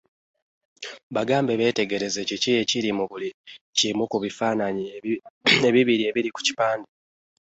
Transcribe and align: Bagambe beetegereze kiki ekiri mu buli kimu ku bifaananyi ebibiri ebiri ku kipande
Bagambe 1.15 1.53
beetegereze 1.59 2.21
kiki 2.29 2.49
ekiri 2.61 2.89
mu 2.97 3.05
buli 3.11 3.29
kimu 3.77 4.03
ku 4.11 4.17
bifaananyi 4.23 4.85
ebibiri 5.67 6.03
ebiri 6.09 6.29
ku 6.35 6.41
kipande 6.47 6.89